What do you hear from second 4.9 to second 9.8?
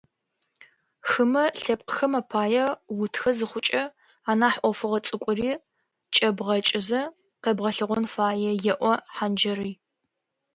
цӏыкӏури кӏэбгъэкӏызэ къэбгъэлъэгъон фае»,- еӏо Хъанджэрый.